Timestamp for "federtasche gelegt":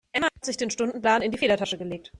1.37-2.09